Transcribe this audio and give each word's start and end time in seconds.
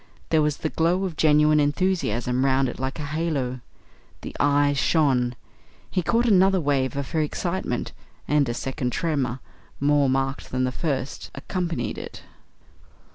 There 0.29 0.41
was 0.41 0.57
the 0.57 0.69
glow 0.69 1.05
of 1.05 1.15
genuine 1.15 1.59
enthusiasm 1.59 2.43
round 2.43 2.67
it 2.67 2.79
like 2.79 2.97
a 2.97 3.05
halo. 3.05 3.59
The 4.21 4.35
eyes 4.39 4.79
shone. 4.79 5.35
He 5.91 6.01
caught 6.01 6.25
another 6.25 6.59
wave 6.59 6.95
of 6.97 7.11
her 7.11 7.21
excitement, 7.21 7.91
and 8.27 8.49
a 8.49 8.55
second 8.55 8.93
tremor, 8.93 9.41
more 9.79 10.09
marked 10.09 10.49
than 10.49 10.63
the 10.63 10.71
first, 10.71 11.29
accompanied 11.35 11.99
it. 11.99 12.23